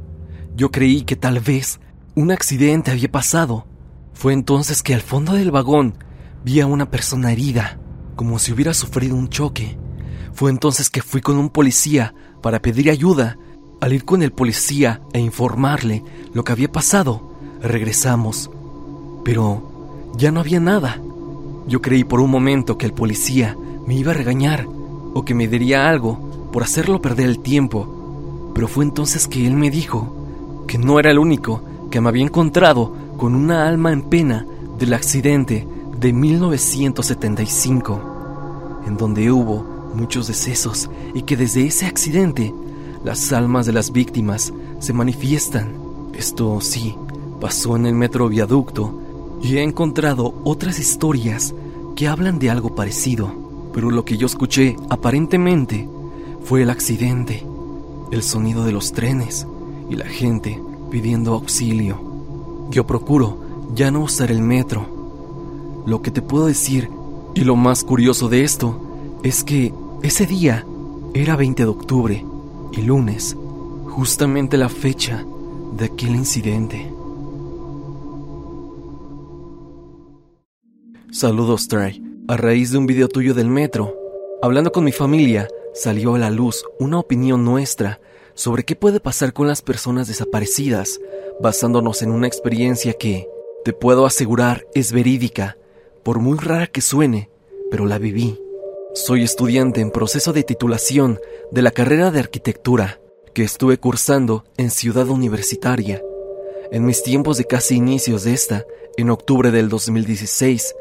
Yo 0.56 0.72
creí 0.72 1.04
que 1.04 1.16
tal 1.16 1.40
vez 1.40 1.80
un 2.16 2.32
accidente 2.32 2.92
había 2.92 3.12
pasado 3.12 3.66
fue 4.14 4.34
entonces 4.34 4.84
que 4.84 4.94
al 4.94 5.02
fondo 5.02 5.34
del 5.34 5.52
vagón 5.52 5.96
vi 6.46 6.62
a 6.62 6.68
una 6.68 6.90
persona 6.90 7.32
herida, 7.32 7.80
como 8.16 8.40
si 8.40 8.54
hubiera 8.54 8.74
sufrido 8.74 9.16
un 9.16 9.30
choque. 9.30 9.78
Fue 10.34 10.50
entonces 10.50 10.90
que 10.90 11.02
fui 11.02 11.22
con 11.22 11.38
un 11.38 11.50
policía 11.50 12.14
para 12.42 12.62
pedir 12.62 12.90
ayuda. 12.90 13.38
Al 13.82 13.92
ir 13.92 14.06
con 14.06 14.24
el 14.24 14.32
policía 14.32 15.02
e 15.12 15.20
informarle 15.20 16.04
lo 16.34 16.44
que 16.44 16.54
había 16.54 16.72
pasado, 16.72 17.36
regresamos. 17.62 18.50
Pero 19.26 20.14
ya 20.16 20.32
no 20.32 20.40
había 20.40 20.62
nada. 20.62 21.02
Yo 21.68 21.82
creí 21.82 22.04
por 22.04 22.20
un 22.20 22.30
momento 22.30 22.78
que 22.78 22.86
el 22.86 22.94
policía 22.94 23.58
me 23.86 23.96
iba 23.96 24.12
a 24.12 24.16
regañar 24.16 24.68
o 25.14 25.24
que 25.24 25.34
me 25.34 25.48
diría 25.48 25.90
algo 25.90 26.20
por 26.52 26.64
hacerlo 26.64 27.02
perder 27.02 27.28
el 27.28 27.40
tiempo. 27.40 28.52
Pero 28.54 28.68
fue 28.68 28.84
entonces 28.84 29.28
que 29.28 29.48
él 29.48 29.56
me 29.56 29.72
dijo 29.72 30.14
que 30.68 30.78
no 30.78 31.00
era 31.00 31.10
el 31.12 31.20
único 31.20 31.62
que 31.90 32.02
me 32.02 32.10
había 32.10 32.24
encontrado 32.24 32.94
con 33.18 33.36
una 33.36 33.66
alma 33.68 33.94
en 33.94 34.04
pena 34.04 34.46
del 34.78 34.94
accidente 34.94 35.68
de 36.00 36.14
1975, 36.14 38.82
en 38.86 38.98
donde 38.98 39.32
hubo 39.32 39.92
muchos 39.96 40.28
decesos 40.28 40.90
y 41.14 41.22
que 41.22 41.38
desde 41.38 41.66
ese 41.66 41.86
accidente 41.86 42.54
las 43.04 43.32
almas 43.32 43.66
de 43.66 43.72
las 43.74 43.92
víctimas 43.92 44.54
se 44.80 44.94
manifiestan. 44.94 45.76
Esto 46.14 46.60
sí, 46.62 46.96
pasó 47.40 47.76
en 47.76 47.86
el 47.86 47.96
metro 47.96 48.30
viaducto 48.30 49.03
y 49.44 49.58
he 49.58 49.62
encontrado 49.62 50.34
otras 50.46 50.80
historias 50.80 51.54
que 51.98 52.08
hablan 52.08 52.40
de 52.40 52.50
algo 52.50 52.74
parecido, 52.74 53.70
pero 53.74 53.92
lo 53.92 54.06
que 54.06 54.18
yo 54.18 54.26
escuché 54.26 54.78
aparentemente 54.90 55.88
fue 56.46 56.62
el 56.64 56.70
accidente, 56.70 57.46
el 58.12 58.24
sonido 58.24 58.64
de 58.64 58.72
los 58.72 58.94
trenes 58.94 59.46
y 59.90 59.96
la 59.96 60.06
gente 60.06 60.60
pidiendo 60.90 61.34
auxilio. 61.34 62.00
Yo 62.72 62.88
procuro 62.88 63.38
ya 63.76 63.92
no 63.92 64.02
usar 64.02 64.32
el 64.32 64.42
metro. 64.42 65.84
Lo 65.86 66.02
que 66.02 66.12
te 66.12 66.22
puedo 66.22 66.46
decir, 66.46 66.90
y 67.36 67.42
lo 67.42 67.58
más 67.58 67.84
curioso 67.84 68.30
de 68.30 68.46
esto, 68.46 68.80
es 69.24 69.44
que 69.44 69.74
ese 70.04 70.26
día 70.26 70.66
era 71.14 71.36
20 71.36 71.64
de 71.64 71.70
octubre 71.70 72.26
y 72.72 72.82
lunes, 72.82 73.36
justamente 73.90 74.58
la 74.58 74.70
fecha 74.70 75.26
de 75.76 75.86
aquel 75.86 76.16
incidente. 76.16 76.93
Saludos, 81.14 81.68
Trey. 81.68 82.02
A 82.28 82.38
raíz 82.38 82.72
de 82.72 82.80
un 82.80 82.88
video 82.88 83.08
tuyo 83.08 83.36
del 83.36 83.48
metro, 83.48 83.96
hablando 84.42 84.72
con 84.72 84.84
mi 84.84 84.92
familia, 84.92 85.48
salió 85.76 86.16
a 86.16 86.18
la 86.18 86.32
luz 86.32 86.66
una 86.80 86.98
opinión 86.98 87.46
nuestra 87.46 88.02
sobre 88.34 88.64
qué 88.64 88.76
puede 88.76 89.00
pasar 89.00 89.32
con 89.32 89.48
las 89.48 89.62
personas 89.62 90.08
desaparecidas, 90.08 91.00
basándonos 91.40 92.02
en 92.02 92.10
una 92.10 92.26
experiencia 92.26 92.94
que, 92.94 93.30
te 93.64 93.74
puedo 93.74 94.08
asegurar, 94.08 94.66
es 94.74 94.92
verídica, 94.92 95.56
por 96.02 96.18
muy 96.18 96.40
rara 96.40 96.66
que 96.66 96.82
suene, 96.82 97.30
pero 97.70 97.86
la 97.86 98.00
viví. 98.00 98.42
Soy 98.96 99.22
estudiante 99.22 99.82
en 99.82 99.92
proceso 99.92 100.34
de 100.34 100.42
titulación 100.42 101.20
de 101.52 101.62
la 101.62 101.70
carrera 101.70 102.10
de 102.10 102.22
arquitectura 102.22 103.00
que 103.36 103.44
estuve 103.44 103.78
cursando 103.78 104.46
en 104.58 104.72
Ciudad 104.72 105.08
Universitaria. 105.10 106.02
En 106.72 106.86
mis 106.86 107.04
tiempos 107.04 107.38
de 107.38 107.46
casi 107.46 107.76
inicios 107.76 108.24
de 108.24 108.34
esta, 108.34 108.66
en 108.98 109.12
octubre 109.12 109.52
del 109.52 109.70
2016, 109.70 110.74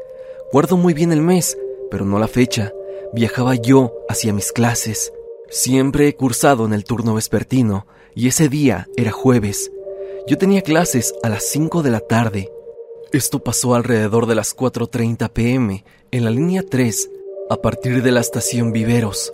Guardo 0.53 0.77
muy 0.77 0.93
bien 0.93 1.11
el 1.11 1.23
mes, 1.23 1.57
pero 1.89 2.05
no 2.05 2.19
la 2.19 2.27
fecha. 2.27 2.71
Viajaba 3.11 3.55
yo 3.55 3.91
hacia 4.07 4.33
mis 4.33 4.51
clases. 4.51 5.11
Siempre 5.49 6.07
he 6.07 6.15
cursado 6.15 6.67
en 6.67 6.73
el 6.73 6.83
turno 6.83 7.15
vespertino 7.15 7.87
y 8.13 8.27
ese 8.27 8.49
día 8.49 8.87
era 8.95 9.09
jueves. 9.09 9.71
Yo 10.27 10.37
tenía 10.37 10.61
clases 10.61 11.15
a 11.23 11.29
las 11.29 11.43
5 11.45 11.81
de 11.81 11.89
la 11.89 12.01
tarde. 12.01 12.51
Esto 13.11 13.39
pasó 13.39 13.73
alrededor 13.73 14.27
de 14.27 14.35
las 14.35 14.55
4.30 14.55 15.27
pm 15.31 15.85
en 16.11 16.23
la 16.23 16.29
línea 16.29 16.61
3, 16.61 17.09
a 17.49 17.55
partir 17.55 18.03
de 18.03 18.11
la 18.11 18.19
estación 18.19 18.71
Viveros. 18.71 19.31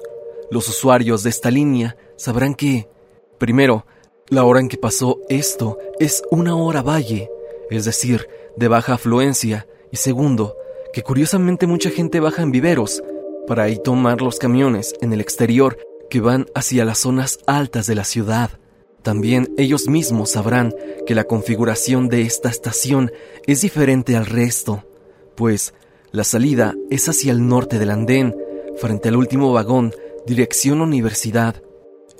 Los 0.49 0.69
usuarios 0.69 1.23
de 1.23 1.31
esta 1.31 1.51
línea 1.51 1.97
sabrán 2.15 2.55
que, 2.55 2.87
primero, 3.37 3.85
la 4.29 4.45
hora 4.45 4.61
en 4.61 4.69
que 4.69 4.77
pasó 4.77 5.19
esto 5.27 5.79
es 5.99 6.23
una 6.31 6.55
hora 6.55 6.81
valle, 6.81 7.29
es 7.69 7.83
decir, 7.83 8.25
de 8.55 8.69
baja 8.69 8.93
afluencia, 8.93 9.67
y 9.91 9.97
segundo, 9.97 10.55
que 10.93 11.03
curiosamente 11.03 11.67
mucha 11.67 11.89
gente 11.89 12.19
baja 12.19 12.41
en 12.41 12.51
viveros 12.51 13.03
para 13.47 13.63
ahí 13.63 13.79
tomar 13.83 14.21
los 14.21 14.39
camiones 14.39 14.93
en 15.01 15.13
el 15.13 15.21
exterior 15.21 15.77
que 16.09 16.19
van 16.19 16.47
hacia 16.55 16.85
las 16.85 16.99
zonas 16.99 17.39
altas 17.45 17.87
de 17.87 17.95
la 17.95 18.03
ciudad. 18.03 18.51
También 19.03 19.53
ellos 19.57 19.87
mismos 19.87 20.31
sabrán 20.31 20.73
que 21.05 21.15
la 21.15 21.23
configuración 21.23 22.09
de 22.09 22.23
esta 22.23 22.49
estación 22.49 23.11
es 23.47 23.61
diferente 23.61 24.15
al 24.15 24.25
resto, 24.25 24.83
pues 25.35 25.73
la 26.11 26.23
salida 26.23 26.75
es 26.89 27.07
hacia 27.07 27.31
el 27.31 27.47
norte 27.47 27.79
del 27.79 27.91
andén, 27.91 28.35
frente 28.77 29.09
al 29.09 29.15
último 29.15 29.53
vagón, 29.53 29.93
dirección 30.25 30.81
universidad. 30.81 31.61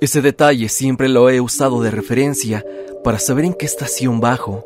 Ese 0.00 0.22
detalle 0.22 0.68
siempre 0.68 1.08
lo 1.08 1.28
he 1.28 1.40
usado 1.40 1.82
de 1.82 1.90
referencia 1.90 2.64
para 3.04 3.18
saber 3.18 3.44
en 3.44 3.54
qué 3.54 3.66
estación 3.66 4.20
bajo, 4.20 4.64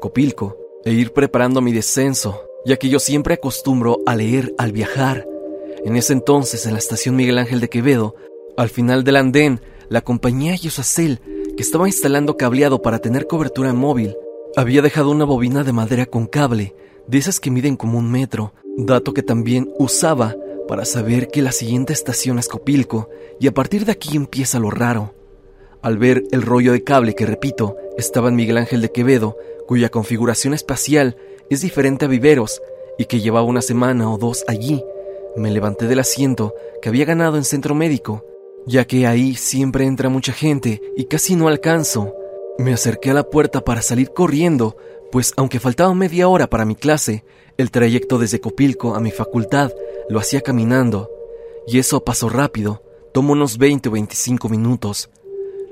Copilco, 0.00 0.58
e 0.84 0.92
ir 0.92 1.12
preparando 1.12 1.62
mi 1.62 1.72
descenso 1.72 2.43
ya 2.64 2.76
que 2.76 2.88
yo 2.88 2.98
siempre 2.98 3.34
acostumbro 3.34 4.00
a 4.06 4.16
leer 4.16 4.54
al 4.58 4.72
viajar. 4.72 5.26
En 5.84 5.96
ese 5.96 6.12
entonces, 6.12 6.66
en 6.66 6.72
la 6.72 6.78
estación 6.78 7.16
Miguel 7.16 7.38
Ángel 7.38 7.60
de 7.60 7.68
Quevedo, 7.68 8.14
al 8.56 8.68
final 8.68 9.04
del 9.04 9.16
andén, 9.16 9.60
la 9.88 10.00
compañía 10.00 10.54
Yosacel, 10.54 11.20
que 11.56 11.62
estaba 11.62 11.86
instalando 11.88 12.36
cableado 12.36 12.82
para 12.82 13.00
tener 13.00 13.26
cobertura 13.26 13.72
móvil, 13.72 14.16
había 14.56 14.82
dejado 14.82 15.10
una 15.10 15.24
bobina 15.24 15.64
de 15.64 15.72
madera 15.72 16.06
con 16.06 16.26
cable, 16.26 16.74
de 17.06 17.18
esas 17.18 17.40
que 17.40 17.50
miden 17.50 17.76
como 17.76 17.98
un 17.98 18.10
metro, 18.10 18.54
dato 18.76 19.12
que 19.12 19.22
también 19.22 19.70
usaba 19.78 20.34
para 20.66 20.84
saber 20.84 21.28
que 21.28 21.42
la 21.42 21.52
siguiente 21.52 21.92
estación 21.92 22.38
es 22.38 22.48
Copilco, 22.48 23.10
y 23.38 23.46
a 23.46 23.52
partir 23.52 23.84
de 23.84 23.92
aquí 23.92 24.16
empieza 24.16 24.58
lo 24.58 24.70
raro. 24.70 25.14
Al 25.82 25.98
ver 25.98 26.24
el 26.32 26.40
rollo 26.40 26.72
de 26.72 26.82
cable 26.82 27.14
que, 27.14 27.26
repito, 27.26 27.76
estaba 27.98 28.28
en 28.28 28.36
Miguel 28.36 28.56
Ángel 28.56 28.80
de 28.80 28.90
Quevedo, 28.90 29.36
cuya 29.66 29.90
configuración 29.90 30.54
espacial 30.54 31.16
es 31.50 31.60
diferente 31.60 32.04
a 32.04 32.08
Viveros 32.08 32.60
y 32.98 33.06
que 33.06 33.20
llevaba 33.20 33.46
una 33.46 33.62
semana 33.62 34.10
o 34.10 34.18
dos 34.18 34.44
allí. 34.48 34.84
Me 35.36 35.50
levanté 35.50 35.86
del 35.86 35.98
asiento 35.98 36.54
que 36.80 36.88
había 36.88 37.04
ganado 37.04 37.36
en 37.36 37.44
centro 37.44 37.74
médico, 37.74 38.24
ya 38.66 38.86
que 38.86 39.06
ahí 39.06 39.34
siempre 39.34 39.84
entra 39.84 40.08
mucha 40.08 40.32
gente 40.32 40.80
y 40.96 41.04
casi 41.06 41.36
no 41.36 41.48
alcanzo. 41.48 42.14
Me 42.58 42.72
acerqué 42.72 43.10
a 43.10 43.14
la 43.14 43.24
puerta 43.24 43.64
para 43.64 43.82
salir 43.82 44.12
corriendo, 44.12 44.76
pues 45.10 45.32
aunque 45.36 45.60
faltaba 45.60 45.92
media 45.94 46.28
hora 46.28 46.48
para 46.48 46.64
mi 46.64 46.76
clase, 46.76 47.24
el 47.56 47.70
trayecto 47.70 48.18
desde 48.18 48.40
Copilco 48.40 48.94
a 48.94 49.00
mi 49.00 49.10
facultad 49.10 49.72
lo 50.08 50.18
hacía 50.18 50.40
caminando, 50.40 51.10
y 51.66 51.78
eso 51.78 52.04
pasó 52.04 52.28
rápido, 52.28 52.82
tomó 53.12 53.32
unos 53.32 53.58
20 53.58 53.88
o 53.88 53.92
25 53.92 54.48
minutos. 54.48 55.10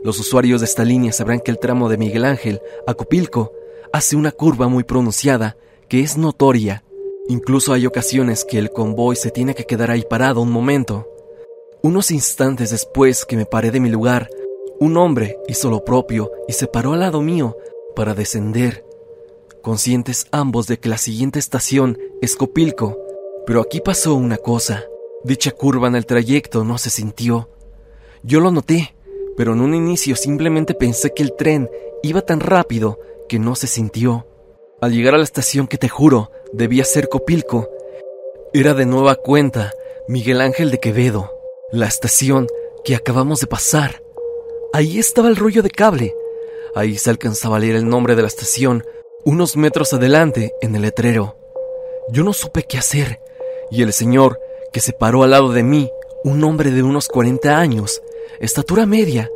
Los 0.02 0.18
usuarios 0.18 0.60
de 0.60 0.66
esta 0.66 0.84
línea 0.84 1.12
sabrán 1.12 1.40
que 1.40 1.50
el 1.50 1.58
tramo 1.58 1.88
de 1.88 1.98
Miguel 1.98 2.24
Ángel 2.24 2.60
a 2.86 2.94
Copilco 2.94 3.52
hace 3.92 4.16
una 4.16 4.32
curva 4.32 4.68
muy 4.68 4.84
pronunciada 4.84 5.56
que 5.92 6.00
es 6.00 6.16
notoria. 6.16 6.84
Incluso 7.28 7.74
hay 7.74 7.84
ocasiones 7.84 8.46
que 8.46 8.58
el 8.58 8.70
convoy 8.70 9.14
se 9.14 9.30
tiene 9.30 9.54
que 9.54 9.66
quedar 9.66 9.90
ahí 9.90 10.06
parado 10.08 10.40
un 10.40 10.50
momento. 10.50 11.06
Unos 11.82 12.10
instantes 12.10 12.70
después 12.70 13.26
que 13.26 13.36
me 13.36 13.44
paré 13.44 13.70
de 13.70 13.78
mi 13.78 13.90
lugar, 13.90 14.30
un 14.80 14.96
hombre 14.96 15.36
hizo 15.48 15.68
lo 15.68 15.84
propio 15.84 16.30
y 16.48 16.54
se 16.54 16.66
paró 16.66 16.94
al 16.94 17.00
lado 17.00 17.20
mío 17.20 17.58
para 17.94 18.14
descender, 18.14 18.86
conscientes 19.60 20.28
ambos 20.30 20.66
de 20.66 20.78
que 20.78 20.88
la 20.88 20.96
siguiente 20.96 21.38
estación 21.38 21.98
es 22.22 22.36
Copilco. 22.36 22.96
Pero 23.46 23.60
aquí 23.60 23.82
pasó 23.82 24.14
una 24.14 24.38
cosa. 24.38 24.84
Dicha 25.24 25.50
curva 25.50 25.88
en 25.88 25.96
el 25.96 26.06
trayecto 26.06 26.64
no 26.64 26.78
se 26.78 26.88
sintió. 26.88 27.50
Yo 28.22 28.40
lo 28.40 28.50
noté, 28.50 28.94
pero 29.36 29.52
en 29.52 29.60
un 29.60 29.74
inicio 29.74 30.16
simplemente 30.16 30.72
pensé 30.72 31.12
que 31.12 31.22
el 31.22 31.36
tren 31.36 31.68
iba 32.02 32.22
tan 32.22 32.40
rápido 32.40 32.98
que 33.28 33.38
no 33.38 33.54
se 33.56 33.66
sintió. 33.66 34.26
Al 34.82 34.90
llegar 34.90 35.14
a 35.14 35.18
la 35.18 35.22
estación 35.22 35.68
que 35.68 35.78
te 35.78 35.88
juro 35.88 36.32
debía 36.52 36.84
ser 36.84 37.08
Copilco, 37.08 37.70
era 38.52 38.74
de 38.74 38.84
nueva 38.84 39.14
cuenta 39.14 39.72
Miguel 40.08 40.40
Ángel 40.40 40.72
de 40.72 40.80
Quevedo, 40.80 41.32
la 41.70 41.86
estación 41.86 42.48
que 42.82 42.96
acabamos 42.96 43.38
de 43.38 43.46
pasar. 43.46 44.02
Ahí 44.72 44.98
estaba 44.98 45.28
el 45.28 45.36
rollo 45.36 45.62
de 45.62 45.70
cable. 45.70 46.16
Ahí 46.74 46.98
se 46.98 47.10
alcanzaba 47.10 47.58
a 47.58 47.60
leer 47.60 47.76
el 47.76 47.88
nombre 47.88 48.16
de 48.16 48.22
la 48.22 48.26
estación 48.26 48.82
unos 49.24 49.56
metros 49.56 49.92
adelante 49.92 50.52
en 50.60 50.74
el 50.74 50.82
letrero. 50.82 51.36
Yo 52.08 52.24
no 52.24 52.32
supe 52.32 52.64
qué 52.64 52.76
hacer, 52.76 53.20
y 53.70 53.82
el 53.82 53.92
señor 53.92 54.40
que 54.72 54.80
se 54.80 54.92
paró 54.92 55.22
al 55.22 55.30
lado 55.30 55.52
de 55.52 55.62
mí, 55.62 55.92
un 56.24 56.42
hombre 56.42 56.72
de 56.72 56.82
unos 56.82 57.06
40 57.06 57.56
años, 57.56 58.02
estatura 58.40 58.84
media, 58.84 59.30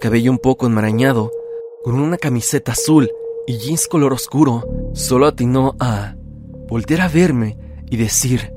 cabello 0.00 0.30
un 0.30 0.38
poco 0.38 0.64
enmarañado, 0.64 1.30
con 1.84 2.00
una 2.00 2.16
camiseta 2.16 2.72
azul 2.72 3.10
y 3.46 3.58
jeans 3.58 3.86
color 3.86 4.12
oscuro, 4.12 4.66
solo 4.94 5.26
atinó 5.26 5.76
a 5.78 6.16
voltear 6.68 7.02
a 7.02 7.08
verme 7.08 7.56
y 7.88 7.96
decir, 7.96 8.52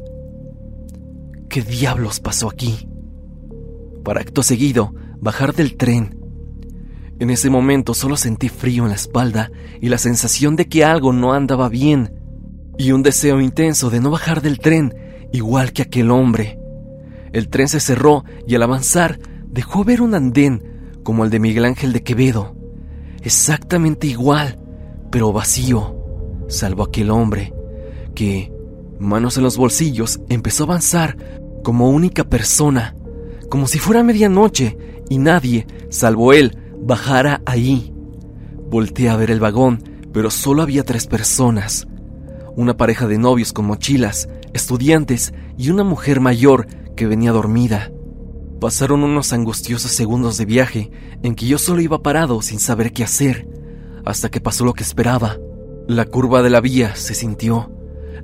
¿qué 1.49 1.61
diablos 1.61 2.19
pasó 2.19 2.49
aquí? 2.49 2.87
Para 4.03 4.21
acto 4.21 4.41
seguido, 4.41 4.93
bajar 5.19 5.53
del 5.53 5.77
tren. 5.77 6.17
En 7.19 7.29
ese 7.29 7.49
momento 7.49 7.93
solo 7.93 8.17
sentí 8.17 8.49
frío 8.49 8.83
en 8.83 8.89
la 8.89 8.95
espalda 8.95 9.51
y 9.81 9.89
la 9.89 9.97
sensación 9.97 10.55
de 10.55 10.67
que 10.67 10.83
algo 10.83 11.13
no 11.13 11.33
andaba 11.33 11.69
bien, 11.69 12.15
y 12.77 12.93
un 12.93 13.03
deseo 13.03 13.41
intenso 13.41 13.89
de 13.89 13.99
no 13.99 14.09
bajar 14.09 14.41
del 14.41 14.57
tren, 14.57 14.93
igual 15.33 15.73
que 15.73 15.81
aquel 15.81 16.11
hombre. 16.11 16.57
El 17.33 17.49
tren 17.49 17.67
se 17.67 17.79
cerró 17.79 18.23
y 18.47 18.55
al 18.55 18.63
avanzar 18.63 19.19
dejó 19.47 19.83
ver 19.83 20.01
un 20.01 20.15
andén 20.15 20.99
como 21.03 21.25
el 21.25 21.29
de 21.29 21.39
Miguel 21.39 21.65
Ángel 21.65 21.93
de 21.93 22.03
Quevedo, 22.03 22.55
exactamente 23.21 24.07
igual, 24.07 24.57
pero 25.11 25.33
vacío, 25.33 25.95
salvo 26.47 26.83
aquel 26.83 27.11
hombre 27.11 27.53
que, 28.15 28.51
manos 28.99 29.37
en 29.37 29.43
los 29.43 29.57
bolsillos, 29.57 30.19
empezó 30.29 30.63
a 30.63 30.67
avanzar 30.67 31.17
como 31.63 31.89
única 31.89 32.23
persona, 32.23 32.95
como 33.49 33.67
si 33.67 33.79
fuera 33.79 34.03
medianoche 34.03 34.77
y 35.09 35.17
nadie, 35.17 35.67
salvo 35.89 36.33
él, 36.33 36.57
bajara 36.81 37.41
ahí. 37.45 37.93
Volté 38.69 39.09
a 39.09 39.15
ver 39.15 39.31
el 39.31 39.39
vagón, 39.39 39.83
pero 40.13 40.31
solo 40.31 40.61
había 40.61 40.83
tres 40.83 41.07
personas. 41.07 41.87
una 42.55 42.75
pareja 42.75 43.07
de 43.07 43.17
novios 43.17 43.53
con 43.53 43.65
mochilas, 43.65 44.27
estudiantes 44.53 45.33
y 45.57 45.69
una 45.69 45.85
mujer 45.85 46.19
mayor 46.19 46.67
que 46.97 47.07
venía 47.07 47.31
dormida. 47.31 47.89
Pasaron 48.59 49.03
unos 49.03 49.31
angustiosos 49.31 49.91
segundos 49.91 50.37
de 50.37 50.45
viaje 50.45 50.91
en 51.23 51.35
que 51.35 51.45
yo 51.45 51.57
solo 51.57 51.79
iba 51.79 52.03
parado 52.03 52.41
sin 52.41 52.59
saber 52.59 52.91
qué 52.91 53.05
hacer, 53.05 53.47
hasta 54.09 54.29
que 54.29 54.41
pasó 54.41 54.65
lo 54.65 54.73
que 54.73 54.83
esperaba. 54.83 55.37
La 55.87 56.05
curva 56.05 56.41
de 56.41 56.49
la 56.49 56.61
vía 56.61 56.95
se 56.95 57.13
sintió, 57.13 57.71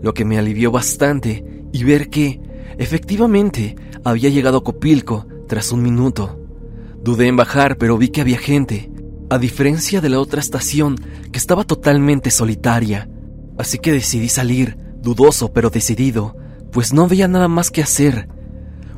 lo 0.01 0.15
que 0.15 0.25
me 0.25 0.39
alivió 0.39 0.71
bastante 0.71 1.63
y 1.71 1.83
ver 1.83 2.09
que, 2.09 2.41
efectivamente, 2.79 3.75
había 4.03 4.29
llegado 4.29 4.57
a 4.57 4.63
Copilco 4.63 5.27
tras 5.47 5.71
un 5.71 5.83
minuto. 5.83 6.39
Dudé 7.03 7.27
en 7.27 7.35
bajar, 7.35 7.77
pero 7.77 7.99
vi 7.99 8.09
que 8.09 8.21
había 8.21 8.39
gente, 8.39 8.91
a 9.29 9.37
diferencia 9.37 10.01
de 10.01 10.09
la 10.09 10.19
otra 10.19 10.39
estación 10.39 10.95
que 11.31 11.37
estaba 11.37 11.63
totalmente 11.63 12.31
solitaria. 12.31 13.07
Así 13.59 13.77
que 13.77 13.91
decidí 13.91 14.29
salir, 14.29 14.77
dudoso 15.01 15.53
pero 15.53 15.69
decidido, 15.69 16.35
pues 16.71 16.93
no 16.93 17.03
había 17.03 17.27
nada 17.27 17.47
más 17.47 17.69
que 17.69 17.83
hacer. 17.83 18.27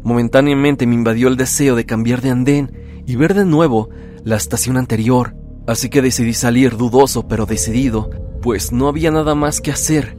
Momentáneamente 0.04 0.88
me 0.88 0.96
invadió 0.96 1.28
el 1.28 1.36
deseo 1.36 1.76
de 1.76 1.86
cambiar 1.86 2.22
de 2.22 2.30
andén 2.30 3.04
y 3.06 3.18
ver 3.18 3.34
de 3.34 3.44
nuevo 3.44 3.90
la 4.24 4.38
estación 4.38 4.78
anterior, 4.78 5.36
así 5.68 5.90
que 5.90 6.02
decidí 6.02 6.34
salir 6.34 6.78
dudoso 6.78 7.28
pero 7.28 7.46
decidido, 7.46 8.10
pues 8.42 8.72
no 8.72 8.88
había 8.88 9.12
nada 9.12 9.36
más 9.36 9.62
que 9.62 9.72
hacer. 9.72 10.18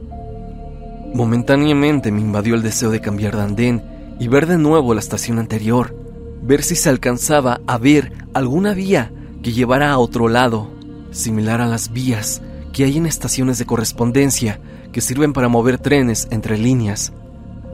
Momentáneamente 1.13 2.11
me 2.11 2.21
invadió 2.21 2.55
el 2.55 2.61
deseo 2.61 2.91
de 2.91 3.01
cambiar 3.01 3.35
de 3.35 3.41
andén 3.41 3.83
y 4.19 4.27
ver 4.27 4.45
de 4.45 4.57
nuevo 4.57 4.93
la 4.93 4.99
estación 4.99 5.39
anterior, 5.39 5.95
ver 6.43 6.63
si 6.63 6.75
se 6.75 6.89
alcanzaba 6.89 7.61
a 7.65 7.77
ver 7.77 8.13
alguna 8.33 8.73
vía 8.73 9.11
que 9.41 9.51
llevara 9.51 9.91
a 9.91 9.97
otro 9.97 10.27
lado, 10.27 10.69
similar 11.11 11.61
a 11.61 11.67
las 11.67 11.91
vías 11.91 12.41
que 12.71 12.83
hay 12.83 12.97
en 12.97 13.07
estaciones 13.07 13.57
de 13.57 13.65
correspondencia 13.65 14.59
que 14.91 15.01
sirven 15.01 15.33
para 15.33 15.49
mover 15.49 15.79
trenes 15.79 16.27
entre 16.31 16.57
líneas. 16.57 17.11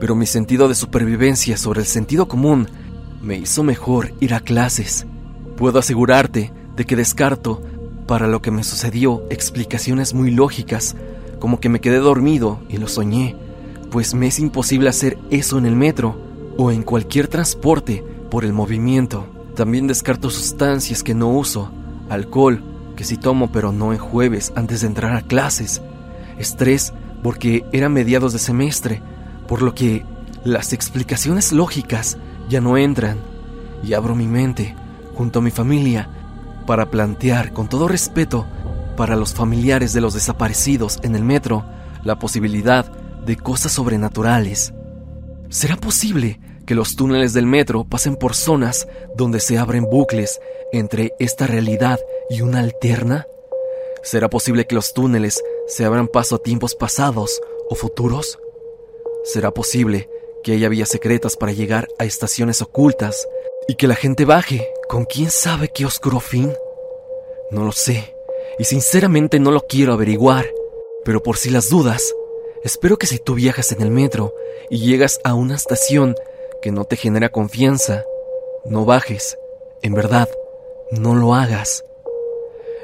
Pero 0.00 0.14
mi 0.14 0.26
sentido 0.26 0.68
de 0.68 0.74
supervivencia 0.74 1.56
sobre 1.56 1.80
el 1.80 1.86
sentido 1.86 2.28
común 2.28 2.68
me 3.22 3.36
hizo 3.36 3.62
mejor 3.62 4.12
ir 4.20 4.34
a 4.34 4.40
clases. 4.40 5.06
Puedo 5.56 5.78
asegurarte 5.78 6.52
de 6.76 6.84
que 6.84 6.96
descarto 6.96 7.62
para 8.06 8.26
lo 8.26 8.40
que 8.40 8.50
me 8.50 8.62
sucedió 8.62 9.24
explicaciones 9.30 10.14
muy 10.14 10.30
lógicas, 10.30 10.94
como 11.38 11.60
que 11.60 11.68
me 11.68 11.80
quedé 11.80 11.98
dormido 11.98 12.60
y 12.68 12.76
lo 12.76 12.88
soñé, 12.88 13.36
pues 13.90 14.14
me 14.14 14.26
es 14.26 14.38
imposible 14.38 14.88
hacer 14.88 15.18
eso 15.30 15.58
en 15.58 15.66
el 15.66 15.76
metro 15.76 16.16
o 16.56 16.70
en 16.70 16.82
cualquier 16.82 17.28
transporte 17.28 18.04
por 18.30 18.44
el 18.44 18.52
movimiento. 18.52 19.26
También 19.54 19.86
descarto 19.86 20.30
sustancias 20.30 21.02
que 21.02 21.14
no 21.14 21.30
uso, 21.30 21.70
alcohol, 22.08 22.62
que 22.94 23.04
sí 23.04 23.16
tomo 23.16 23.50
pero 23.50 23.72
no 23.72 23.92
en 23.92 23.98
jueves 23.98 24.52
antes 24.54 24.80
de 24.80 24.88
entrar 24.88 25.16
a 25.16 25.22
clases, 25.22 25.82
estrés 26.38 26.92
porque 27.22 27.64
era 27.72 27.88
mediados 27.88 28.32
de 28.32 28.38
semestre, 28.38 29.02
por 29.48 29.62
lo 29.62 29.74
que 29.74 30.04
las 30.44 30.72
explicaciones 30.72 31.52
lógicas 31.52 32.18
ya 32.48 32.60
no 32.60 32.76
entran, 32.76 33.18
y 33.82 33.94
abro 33.94 34.14
mi 34.14 34.26
mente, 34.26 34.74
junto 35.14 35.38
a 35.38 35.42
mi 35.42 35.50
familia, 35.50 36.08
para 36.66 36.90
plantear 36.90 37.52
con 37.52 37.68
todo 37.68 37.88
respeto 37.88 38.46
para 38.96 39.16
los 39.16 39.34
familiares 39.34 39.92
de 39.92 40.00
los 40.00 40.14
desaparecidos 40.14 40.98
en 41.02 41.14
el 41.14 41.22
metro 41.22 41.64
la 42.02 42.18
posibilidad 42.18 42.84
de 43.24 43.36
cosas 43.36 43.72
sobrenaturales. 43.72 44.72
¿Será 45.48 45.76
posible 45.76 46.40
que 46.66 46.74
los 46.74 46.96
túneles 46.96 47.32
del 47.32 47.46
metro 47.46 47.84
pasen 47.84 48.16
por 48.16 48.34
zonas 48.34 48.88
donde 49.16 49.40
se 49.40 49.58
abren 49.58 49.84
bucles 49.84 50.40
entre 50.72 51.12
esta 51.18 51.46
realidad 51.46 52.00
y 52.30 52.40
una 52.40 52.60
alterna? 52.60 53.26
¿Será 54.02 54.28
posible 54.28 54.66
que 54.66 54.74
los 54.74 54.94
túneles 54.94 55.42
se 55.66 55.84
abran 55.84 56.08
paso 56.08 56.36
a 56.36 56.42
tiempos 56.42 56.74
pasados 56.74 57.40
o 57.68 57.74
futuros? 57.74 58.38
¿Será 59.24 59.50
posible 59.50 60.08
que 60.44 60.52
haya 60.52 60.68
vías 60.68 60.88
secretas 60.88 61.36
para 61.36 61.52
llegar 61.52 61.88
a 61.98 62.04
estaciones 62.04 62.62
ocultas 62.62 63.26
y 63.68 63.74
que 63.74 63.86
la 63.86 63.94
gente 63.94 64.24
baje 64.24 64.68
con 64.88 65.04
quién 65.04 65.30
sabe 65.30 65.68
qué 65.68 65.84
oscuro 65.84 66.20
fin? 66.20 66.52
No 67.50 67.64
lo 67.64 67.72
sé, 67.72 68.14
y 68.58 68.64
sinceramente 68.64 69.38
no 69.38 69.50
lo 69.50 69.62
quiero 69.62 69.92
averiguar, 69.92 70.46
pero 71.04 71.22
por 71.22 71.36
si 71.36 71.50
las 71.50 71.68
dudas, 71.68 72.14
espero 72.64 72.96
que 72.96 73.06
si 73.06 73.18
tú 73.18 73.34
viajas 73.34 73.72
en 73.72 73.82
el 73.82 73.90
metro 73.90 74.34
y 74.70 74.78
llegas 74.78 75.20
a 75.24 75.34
una 75.34 75.54
estación 75.54 76.14
que 76.62 76.72
no 76.72 76.84
te 76.84 76.96
genera 76.96 77.28
confianza, 77.28 78.04
no 78.64 78.84
bajes, 78.84 79.38
en 79.82 79.94
verdad, 79.94 80.28
no 80.90 81.14
lo 81.14 81.34
hagas. 81.34 81.84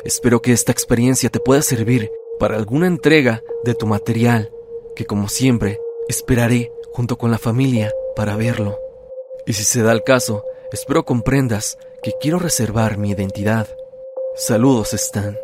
Espero 0.05 0.43
que 0.43 0.53
esta 0.53 0.73
experiencia 0.73 1.31
te 1.31 1.41
pueda 1.41 1.63
servir 1.63 2.11
para 2.39 2.57
alguna 2.57 2.87
entrega 2.87 3.43
de 3.65 3.75
tu 3.75 3.87
material, 3.87 4.51
que 4.97 5.07
como 5.07 5.29
siempre 5.29 5.81
esperaré 6.09 6.73
junto 6.93 7.17
con 7.17 7.31
la 7.31 7.39
familia 7.39 7.93
para 8.15 8.37
verlo. 8.37 8.79
Y 9.47 9.55
si 9.55 9.65
se 9.65 9.83
da 9.83 9.93
el 9.93 10.03
caso, 10.03 10.45
espero 10.73 11.05
comprendas 11.05 11.79
que 12.03 12.13
quiero 12.21 12.39
reservar 12.39 12.97
mi 12.97 13.11
identidad. 13.11 13.69
Saludos, 14.35 14.95
Stan. 14.95 15.37